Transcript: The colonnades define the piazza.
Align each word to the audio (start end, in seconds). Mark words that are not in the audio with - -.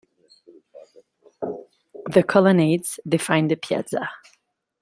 The 2.11 2.23
colonnades 2.23 2.99
define 3.07 3.49
the 3.49 3.55
piazza. 3.55 4.09